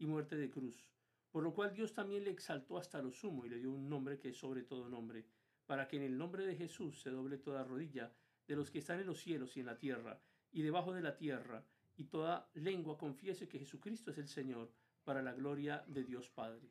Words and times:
y 0.00 0.06
muerte 0.06 0.36
de 0.36 0.50
cruz, 0.50 0.90
por 1.30 1.44
lo 1.44 1.54
cual 1.54 1.72
Dios 1.72 1.92
también 1.92 2.24
le 2.24 2.30
exaltó 2.30 2.76
hasta 2.76 3.00
lo 3.00 3.12
sumo 3.12 3.46
y 3.46 3.50
le 3.50 3.58
dio 3.58 3.70
un 3.70 3.88
nombre 3.88 4.18
que 4.18 4.30
es 4.30 4.36
sobre 4.36 4.64
todo 4.64 4.88
nombre, 4.88 5.24
para 5.66 5.86
que 5.86 5.96
en 5.96 6.02
el 6.02 6.18
nombre 6.18 6.44
de 6.44 6.56
Jesús 6.56 7.00
se 7.00 7.10
doble 7.10 7.38
toda 7.38 7.62
rodilla 7.62 8.12
de 8.48 8.56
los 8.56 8.70
que 8.70 8.80
están 8.80 8.98
en 8.98 9.06
los 9.06 9.20
cielos 9.20 9.56
y 9.56 9.60
en 9.60 9.66
la 9.66 9.78
tierra 9.78 10.20
y 10.50 10.62
debajo 10.62 10.92
de 10.92 11.02
la 11.02 11.16
tierra, 11.16 11.64
y 11.96 12.04
toda 12.04 12.50
lengua 12.54 12.98
confiese 12.98 13.46
que 13.48 13.58
Jesucristo 13.58 14.10
es 14.10 14.18
el 14.18 14.26
Señor, 14.26 14.72
para 15.04 15.22
la 15.22 15.32
gloria 15.32 15.84
de 15.86 16.04
Dios 16.04 16.28
Padre. 16.30 16.70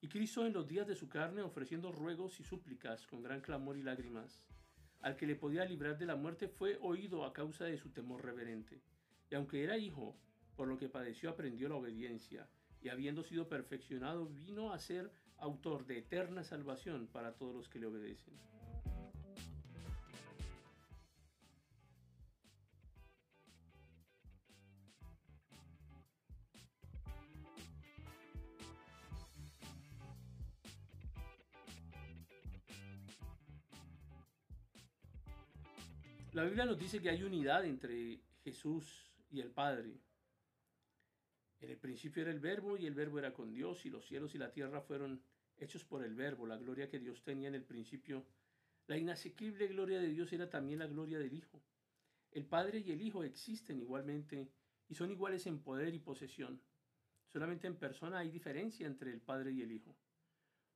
Y 0.00 0.08
Cristo 0.08 0.46
en 0.46 0.52
los 0.52 0.66
días 0.66 0.86
de 0.86 0.94
su 0.94 1.08
carne 1.08 1.42
ofreciendo 1.42 1.92
ruegos 1.92 2.38
y 2.40 2.44
súplicas 2.44 3.06
con 3.06 3.22
gran 3.22 3.40
clamor 3.40 3.76
y 3.76 3.82
lágrimas, 3.82 4.42
al 5.00 5.16
que 5.16 5.26
le 5.26 5.36
podía 5.36 5.64
librar 5.64 5.98
de 5.98 6.06
la 6.06 6.16
muerte 6.16 6.48
fue 6.48 6.78
oído 6.80 7.24
a 7.24 7.32
causa 7.32 7.64
de 7.64 7.78
su 7.78 7.90
temor 7.90 8.24
reverente. 8.24 8.80
Y 9.30 9.34
aunque 9.34 9.62
era 9.62 9.78
hijo, 9.78 10.16
por 10.56 10.68
lo 10.68 10.78
que 10.78 10.88
padeció 10.88 11.30
aprendió 11.30 11.68
la 11.68 11.76
obediencia, 11.76 12.48
y 12.80 12.88
habiendo 12.88 13.22
sido 13.22 13.48
perfeccionado 13.48 14.26
vino 14.26 14.72
a 14.72 14.78
ser 14.78 15.10
autor 15.38 15.86
de 15.86 15.98
eterna 15.98 16.42
salvación 16.44 17.06
para 17.08 17.34
todos 17.34 17.54
los 17.54 17.68
que 17.68 17.78
le 17.78 17.86
obedecen. 17.86 18.34
La 36.32 36.44
Biblia 36.44 36.66
nos 36.66 36.78
dice 36.78 37.00
que 37.00 37.08
hay 37.08 37.22
unidad 37.22 37.64
entre 37.64 38.20
Jesús 38.44 39.10
y 39.30 39.40
el 39.40 39.50
Padre. 39.50 39.98
En 41.58 41.70
el 41.70 41.78
principio 41.78 42.20
era 42.20 42.30
el 42.30 42.38
verbo 42.38 42.76
y 42.76 42.86
el 42.86 42.92
verbo 42.92 43.18
era 43.18 43.32
con 43.32 43.50
Dios 43.50 43.86
y 43.86 43.90
los 43.90 44.06
cielos 44.06 44.34
y 44.34 44.38
la 44.38 44.52
tierra 44.52 44.82
fueron 44.82 45.22
hechos 45.56 45.84
por 45.84 46.04
el 46.04 46.14
verbo, 46.14 46.46
la 46.46 46.58
gloria 46.58 46.90
que 46.90 46.98
Dios 46.98 47.22
tenía 47.22 47.48
en 47.48 47.54
el 47.54 47.64
principio. 47.64 48.26
La 48.86 48.98
inasequible 48.98 49.68
gloria 49.68 50.00
de 50.00 50.10
Dios 50.10 50.30
era 50.32 50.50
también 50.50 50.80
la 50.80 50.86
gloria 50.86 51.18
del 51.18 51.32
Hijo. 51.32 51.62
El 52.30 52.44
Padre 52.44 52.80
y 52.80 52.92
el 52.92 53.00
Hijo 53.00 53.24
existen 53.24 53.80
igualmente 53.80 54.50
y 54.86 54.94
son 54.94 55.10
iguales 55.10 55.46
en 55.46 55.60
poder 55.60 55.94
y 55.94 55.98
posesión. 55.98 56.60
Solamente 57.32 57.66
en 57.66 57.76
persona 57.76 58.18
hay 58.18 58.30
diferencia 58.30 58.86
entre 58.86 59.12
el 59.12 59.22
Padre 59.22 59.52
y 59.52 59.62
el 59.62 59.72
Hijo. 59.72 59.96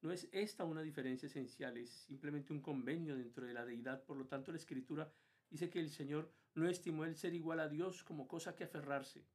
No 0.01 0.11
es 0.11 0.29
esta 0.33 0.65
una 0.65 0.81
diferencia 0.81 1.27
esencial, 1.27 1.77
es 1.77 1.91
simplemente 1.91 2.55
un 2.55 2.63
convenio 2.63 3.17
dentro 3.17 3.47
de 3.47 3.53
la 3.53 3.67
deidad. 3.67 4.03
Por 4.05 4.17
lo 4.17 4.27
tanto, 4.27 4.51
la 4.51 4.59
Escritura 4.59 5.13
Dice 5.53 5.69
que 5.69 5.81
el 5.81 5.91
Señor 5.91 6.33
no 6.55 6.67
estimó 6.67 7.05
el 7.05 7.15
ser 7.15 7.35
igual 7.35 7.61
a 7.61 7.69
Dios 7.69 8.03
como 8.05 8.27
cosa 8.27 8.57
que 8.57 8.65
aferrarse. 8.65 9.27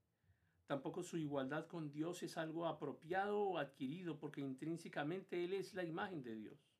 Tampoco 0.66 1.04
su 1.04 1.16
igualdad 1.16 1.68
con 1.68 1.92
Dios 1.92 2.24
es 2.24 2.38
algo 2.38 2.66
apropiado 2.66 3.40
o 3.40 3.60
adquirido, 3.60 4.18
porque 4.18 4.42
intrínsecamente 4.42 5.44
Él 5.44 5.54
es 5.54 5.76
la 5.76 5.84
imagen 5.84 6.24
de 6.24 6.36
Dios. 6.36 6.72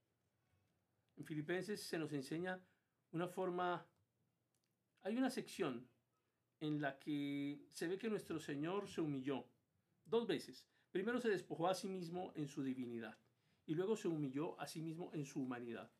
En 1.18 1.24
Filipenses 1.24 1.84
se 1.84 2.00
nos 2.00 2.12
enseña 2.14 2.60
una 3.12 3.28
forma, 3.28 3.88
hay 5.04 5.16
una 5.16 5.30
sección 5.30 5.88
en 6.60 6.82
la 6.82 6.98
que 6.98 7.68
se 7.70 7.88
ve 7.88 8.00
que 8.00 8.10
nuestro 8.10 8.40
Señor 8.40 8.90
se 8.90 9.02
humilló 9.02 9.46
dos 10.04 10.26
veces. 10.26 10.66
Primero 10.90 11.20
se 11.20 11.30
despojó 11.30 11.68
a 11.68 11.76
sí 11.76 11.88
mismo 11.88 12.34
en 12.34 12.48
su 12.48 12.64
divinidad 12.64 13.16
y 13.68 13.76
luego 13.76 13.96
se 13.96 14.08
humilló 14.08 14.60
a 14.60 14.66
sí 14.66 14.82
mismo 14.82 15.12
en 15.14 15.26
su 15.26 15.42
humanidad. 15.42 15.92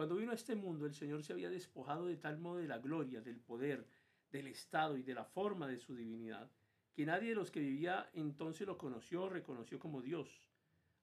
Cuando 0.00 0.16
vino 0.16 0.32
a 0.32 0.34
este 0.34 0.56
mundo, 0.56 0.86
el 0.86 0.94
Señor 0.94 1.22
se 1.22 1.34
había 1.34 1.50
despojado 1.50 2.06
de 2.06 2.16
tal 2.16 2.38
modo 2.38 2.56
de 2.56 2.66
la 2.66 2.78
gloria, 2.78 3.20
del 3.20 3.38
poder, 3.38 3.86
del 4.32 4.46
estado 4.46 4.96
y 4.96 5.02
de 5.02 5.12
la 5.12 5.26
forma 5.26 5.68
de 5.68 5.76
su 5.76 5.94
divinidad, 5.94 6.50
que 6.94 7.04
nadie 7.04 7.28
de 7.28 7.34
los 7.34 7.50
que 7.50 7.60
vivía 7.60 8.08
entonces 8.14 8.66
lo 8.66 8.78
conoció 8.78 9.24
o 9.24 9.28
reconoció 9.28 9.78
como 9.78 10.00
Dios, 10.00 10.48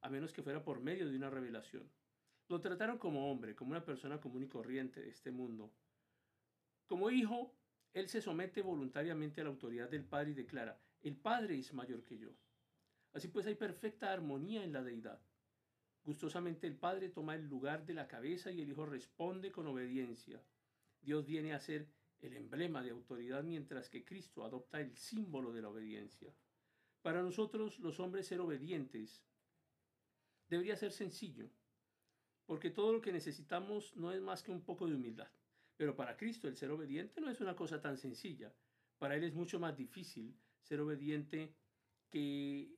a 0.00 0.10
menos 0.10 0.32
que 0.32 0.42
fuera 0.42 0.64
por 0.64 0.80
medio 0.80 1.08
de 1.08 1.16
una 1.16 1.30
revelación. 1.30 1.88
Lo 2.48 2.60
trataron 2.60 2.98
como 2.98 3.30
hombre, 3.30 3.54
como 3.54 3.70
una 3.70 3.84
persona 3.84 4.20
común 4.20 4.42
y 4.42 4.48
corriente 4.48 5.00
de 5.00 5.10
este 5.10 5.30
mundo. 5.30 5.70
Como 6.88 7.12
hijo, 7.12 7.54
él 7.94 8.08
se 8.08 8.20
somete 8.20 8.62
voluntariamente 8.62 9.40
a 9.40 9.44
la 9.44 9.50
autoridad 9.50 9.88
del 9.88 10.06
Padre 10.06 10.32
y 10.32 10.34
declara, 10.34 10.76
el 11.02 11.14
Padre 11.14 11.56
es 11.56 11.72
mayor 11.72 12.02
que 12.02 12.18
yo. 12.18 12.30
Así 13.12 13.28
pues 13.28 13.46
hay 13.46 13.54
perfecta 13.54 14.12
armonía 14.12 14.64
en 14.64 14.72
la 14.72 14.82
deidad. 14.82 15.20
Gustosamente 16.08 16.66
el 16.66 16.74
Padre 16.74 17.10
toma 17.10 17.34
el 17.34 17.44
lugar 17.44 17.84
de 17.84 17.92
la 17.92 18.08
cabeza 18.08 18.50
y 18.50 18.62
el 18.62 18.70
Hijo 18.70 18.86
responde 18.86 19.52
con 19.52 19.66
obediencia. 19.66 20.42
Dios 21.02 21.26
viene 21.26 21.52
a 21.52 21.60
ser 21.60 21.86
el 22.20 22.32
emblema 22.32 22.82
de 22.82 22.92
autoridad 22.92 23.44
mientras 23.44 23.90
que 23.90 24.06
Cristo 24.06 24.42
adopta 24.42 24.80
el 24.80 24.96
símbolo 24.96 25.52
de 25.52 25.60
la 25.60 25.68
obediencia. 25.68 26.34
Para 27.02 27.20
nosotros 27.20 27.78
los 27.80 28.00
hombres 28.00 28.26
ser 28.26 28.40
obedientes 28.40 29.22
debería 30.48 30.78
ser 30.78 30.92
sencillo, 30.92 31.50
porque 32.46 32.70
todo 32.70 32.90
lo 32.94 33.02
que 33.02 33.12
necesitamos 33.12 33.94
no 33.94 34.10
es 34.10 34.22
más 34.22 34.42
que 34.42 34.50
un 34.50 34.62
poco 34.62 34.86
de 34.86 34.94
humildad. 34.94 35.28
Pero 35.76 35.94
para 35.94 36.16
Cristo 36.16 36.48
el 36.48 36.56
ser 36.56 36.70
obediente 36.70 37.20
no 37.20 37.28
es 37.28 37.42
una 37.42 37.54
cosa 37.54 37.82
tan 37.82 37.98
sencilla. 37.98 38.50
Para 38.96 39.14
Él 39.14 39.24
es 39.24 39.34
mucho 39.34 39.60
más 39.60 39.76
difícil 39.76 40.34
ser 40.62 40.80
obediente 40.80 41.54
que 42.08 42.77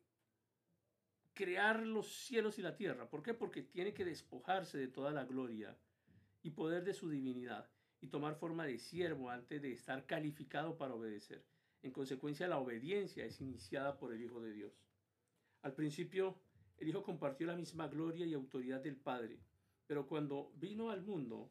crear 1.41 1.87
los 1.87 2.07
cielos 2.27 2.59
y 2.59 2.63
la 2.63 2.77
tierra. 2.77 3.09
¿Por 3.09 3.23
qué? 3.23 3.33
Porque 3.33 3.63
tiene 3.63 3.95
que 3.95 4.05
despojarse 4.05 4.77
de 4.77 4.89
toda 4.89 5.11
la 5.11 5.25
gloria 5.25 5.75
y 6.43 6.51
poder 6.51 6.85
de 6.85 6.93
su 6.93 7.09
divinidad 7.09 7.67
y 8.03 8.09
tomar 8.09 8.35
forma 8.35 8.67
de 8.67 8.79
siervo 8.79 9.31
antes 9.31 9.63
de 9.63 9.73
estar 9.73 10.05
calificado 10.05 10.77
para 10.77 10.93
obedecer. 10.93 11.43
En 11.81 11.93
consecuencia, 11.93 12.47
la 12.47 12.59
obediencia 12.59 13.25
es 13.25 13.41
iniciada 13.41 13.97
por 13.97 14.13
el 14.13 14.23
Hijo 14.23 14.43
de 14.43 14.53
Dios. 14.53 14.85
Al 15.63 15.73
principio, 15.73 16.39
el 16.77 16.91
Hijo 16.91 17.03
compartió 17.03 17.47
la 17.47 17.57
misma 17.57 17.89
gloria 17.89 18.27
y 18.27 18.35
autoridad 18.35 18.83
del 18.83 18.97
Padre, 18.97 19.41
pero 19.87 20.07
cuando 20.07 20.53
vino 20.57 20.91
al 20.91 21.01
mundo, 21.01 21.51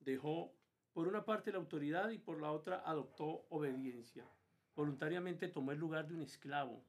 dejó 0.00 0.54
por 0.92 1.08
una 1.08 1.24
parte 1.24 1.50
la 1.50 1.56
autoridad 1.56 2.10
y 2.10 2.18
por 2.18 2.42
la 2.42 2.52
otra 2.52 2.82
adoptó 2.84 3.46
obediencia. 3.48 4.28
Voluntariamente 4.76 5.48
tomó 5.48 5.72
el 5.72 5.78
lugar 5.78 6.08
de 6.08 6.14
un 6.14 6.20
esclavo 6.20 6.84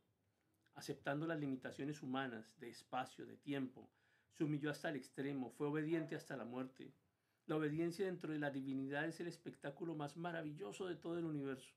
aceptando 0.75 1.27
las 1.27 1.39
limitaciones 1.39 2.01
humanas 2.01 2.53
de 2.59 2.69
espacio, 2.69 3.25
de 3.25 3.37
tiempo, 3.37 3.89
se 4.31 4.43
humilló 4.43 4.71
hasta 4.71 4.89
el 4.89 4.95
extremo, 4.95 5.51
fue 5.51 5.67
obediente 5.67 6.15
hasta 6.15 6.37
la 6.37 6.45
muerte. 6.45 6.93
La 7.47 7.57
obediencia 7.57 8.05
dentro 8.05 8.31
de 8.31 8.39
la 8.39 8.49
divinidad 8.49 9.05
es 9.05 9.19
el 9.19 9.27
espectáculo 9.27 9.95
más 9.95 10.15
maravilloso 10.15 10.87
de 10.87 10.96
todo 10.96 11.17
el 11.17 11.25
universo, 11.25 11.75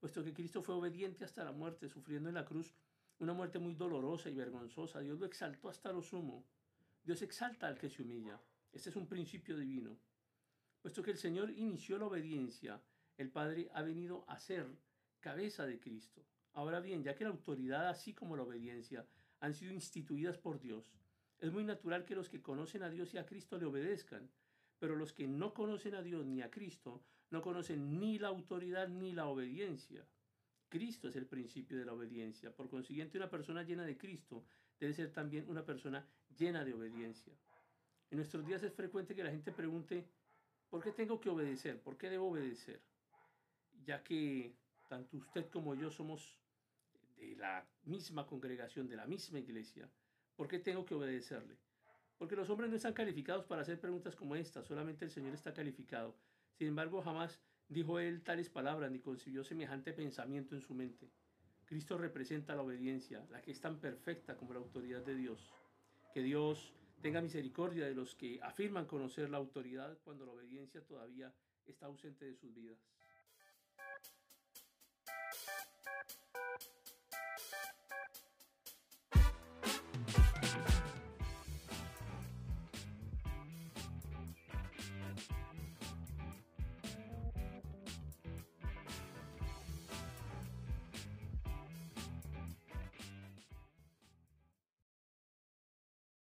puesto 0.00 0.22
que 0.22 0.34
Cristo 0.34 0.62
fue 0.62 0.74
obediente 0.74 1.24
hasta 1.24 1.44
la 1.44 1.52
muerte, 1.52 1.88
sufriendo 1.88 2.28
en 2.28 2.34
la 2.34 2.44
cruz 2.44 2.74
una 3.18 3.32
muerte 3.32 3.58
muy 3.58 3.74
dolorosa 3.74 4.28
y 4.28 4.34
vergonzosa. 4.34 5.00
Dios 5.00 5.18
lo 5.20 5.26
exaltó 5.26 5.68
hasta 5.68 5.92
lo 5.92 6.02
sumo. 6.02 6.44
Dios 7.04 7.22
exalta 7.22 7.68
al 7.68 7.78
que 7.78 7.88
se 7.88 8.02
humilla. 8.02 8.40
Este 8.72 8.90
es 8.90 8.96
un 8.96 9.06
principio 9.06 9.56
divino. 9.56 9.96
Puesto 10.80 11.02
que 11.02 11.12
el 11.12 11.18
Señor 11.18 11.50
inició 11.50 11.98
la 11.98 12.06
obediencia, 12.06 12.82
el 13.16 13.30
Padre 13.30 13.70
ha 13.74 13.82
venido 13.82 14.24
a 14.28 14.40
ser 14.40 14.66
cabeza 15.20 15.66
de 15.66 15.78
Cristo. 15.78 16.26
Ahora 16.54 16.80
bien, 16.80 17.02
ya 17.02 17.14
que 17.14 17.24
la 17.24 17.30
autoridad 17.30 17.88
así 17.88 18.12
como 18.12 18.36
la 18.36 18.42
obediencia 18.42 19.06
han 19.40 19.54
sido 19.54 19.72
instituidas 19.72 20.38
por 20.38 20.60
Dios, 20.60 20.92
es 21.38 21.50
muy 21.52 21.64
natural 21.64 22.04
que 22.04 22.14
los 22.14 22.28
que 22.28 22.42
conocen 22.42 22.82
a 22.82 22.90
Dios 22.90 23.14
y 23.14 23.18
a 23.18 23.26
Cristo 23.26 23.58
le 23.58 23.66
obedezcan, 23.66 24.30
pero 24.78 24.96
los 24.96 25.12
que 25.12 25.26
no 25.26 25.54
conocen 25.54 25.94
a 25.94 26.02
Dios 26.02 26.26
ni 26.26 26.42
a 26.42 26.50
Cristo 26.50 27.02
no 27.30 27.42
conocen 27.42 27.98
ni 27.98 28.18
la 28.18 28.28
autoridad 28.28 28.88
ni 28.88 29.12
la 29.12 29.26
obediencia. 29.26 30.06
Cristo 30.68 31.08
es 31.08 31.16
el 31.16 31.26
principio 31.26 31.78
de 31.78 31.84
la 31.84 31.92
obediencia. 31.92 32.54
Por 32.54 32.68
consiguiente, 32.68 33.18
una 33.18 33.30
persona 33.30 33.62
llena 33.62 33.84
de 33.84 33.96
Cristo 33.96 34.44
debe 34.78 34.92
ser 34.92 35.12
también 35.12 35.48
una 35.48 35.64
persona 35.64 36.06
llena 36.36 36.64
de 36.64 36.74
obediencia. 36.74 37.32
En 38.10 38.18
nuestros 38.18 38.46
días 38.46 38.62
es 38.62 38.72
frecuente 38.72 39.14
que 39.14 39.24
la 39.24 39.30
gente 39.30 39.52
pregunte, 39.52 40.06
¿por 40.68 40.82
qué 40.82 40.92
tengo 40.92 41.20
que 41.20 41.30
obedecer? 41.30 41.80
¿Por 41.80 41.96
qué 41.96 42.10
debo 42.10 42.28
obedecer? 42.28 42.82
Ya 43.84 44.02
que 44.02 44.54
tanto 44.88 45.16
usted 45.16 45.48
como 45.50 45.74
yo 45.74 45.90
somos 45.90 46.38
de 47.22 47.36
la 47.36 47.64
misma 47.84 48.26
congregación, 48.26 48.88
de 48.88 48.96
la 48.96 49.06
misma 49.06 49.38
iglesia, 49.38 49.88
¿por 50.36 50.48
qué 50.48 50.58
tengo 50.58 50.84
que 50.84 50.94
obedecerle? 50.94 51.56
Porque 52.18 52.36
los 52.36 52.50
hombres 52.50 52.70
no 52.70 52.76
están 52.76 52.92
calificados 52.92 53.44
para 53.44 53.62
hacer 53.62 53.80
preguntas 53.80 54.16
como 54.16 54.34
esta, 54.36 54.62
solamente 54.62 55.04
el 55.04 55.10
Señor 55.10 55.34
está 55.34 55.52
calificado. 55.52 56.16
Sin 56.52 56.68
embargo, 56.68 57.02
jamás 57.02 57.40
dijo 57.68 57.98
él 57.98 58.22
tales 58.22 58.50
palabras 58.50 58.90
ni 58.90 58.98
concibió 58.98 59.44
semejante 59.44 59.92
pensamiento 59.92 60.54
en 60.54 60.60
su 60.60 60.74
mente. 60.74 61.10
Cristo 61.64 61.96
representa 61.96 62.54
la 62.54 62.62
obediencia, 62.62 63.24
la 63.30 63.40
que 63.40 63.50
es 63.50 63.60
tan 63.60 63.78
perfecta 63.80 64.36
como 64.36 64.52
la 64.52 64.58
autoridad 64.58 65.04
de 65.04 65.16
Dios. 65.16 65.52
Que 66.12 66.22
Dios 66.22 66.74
tenga 67.00 67.22
misericordia 67.22 67.86
de 67.86 67.94
los 67.94 68.14
que 68.14 68.40
afirman 68.42 68.86
conocer 68.86 69.30
la 69.30 69.38
autoridad 69.38 69.98
cuando 70.04 70.26
la 70.26 70.32
obediencia 70.32 70.84
todavía 70.84 71.32
está 71.64 71.86
ausente 71.86 72.24
de 72.24 72.34
sus 72.34 72.54
vidas. 72.54 72.78